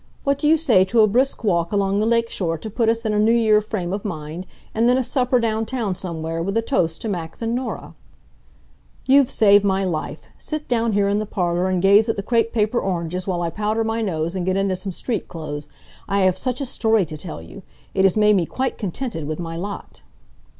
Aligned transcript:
What 0.23 0.39
do 0.39 0.47
you 0.47 0.57
say 0.57 0.83
to 0.85 1.01
a 1.01 1.07
brisk 1.07 1.43
walk 1.43 1.71
along 1.71 1.99
the 1.99 2.07
lake 2.07 2.31
shore 2.31 2.57
to 2.57 2.71
put 2.71 2.89
us 2.89 3.05
in 3.05 3.13
a 3.13 3.19
New 3.19 3.31
Year 3.33 3.61
frame 3.61 3.93
of 3.93 4.03
mind, 4.03 4.47
and 4.73 4.89
then 4.89 4.97
a 4.97 5.03
supper 5.03 5.39
down 5.39 5.63
town 5.63 5.93
somewhere, 5.93 6.41
with 6.41 6.57
a 6.57 6.63
toast 6.63 7.03
to 7.03 7.07
Max 7.07 7.39
and 7.43 7.53
Norah?" 7.53 7.93
"You've 9.05 9.29
saved 9.29 9.63
my 9.63 9.83
life! 9.85 10.23
Sit 10.39 10.67
down 10.67 10.93
here 10.93 11.07
in 11.07 11.19
the 11.19 11.27
parlor 11.27 11.67
and 11.67 11.83
gaze 11.83 12.09
at 12.09 12.15
the 12.15 12.23
crepe 12.23 12.51
paper 12.51 12.79
oranges 12.81 13.27
while 13.27 13.43
I 13.43 13.51
powder 13.51 13.83
my 13.83 14.01
nose 14.01 14.35
and 14.35 14.43
get 14.43 14.57
into 14.57 14.75
some 14.75 14.91
street 14.91 15.27
clothes. 15.27 15.69
I 16.07 16.21
have 16.21 16.35
such 16.35 16.61
a 16.61 16.65
story 16.65 17.05
to 17.05 17.15
tell 17.15 17.39
you! 17.39 17.61
It 17.93 18.03
has 18.03 18.17
made 18.17 18.35
me 18.35 18.47
quite 18.47 18.79
contented 18.79 19.27
with 19.27 19.37
my 19.37 19.55
lot." 19.55 20.01